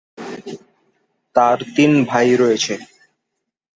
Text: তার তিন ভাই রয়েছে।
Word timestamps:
তার 1.35 1.57
তিন 1.75 1.91
ভাই 2.05 2.29
রয়েছে। 2.35 2.73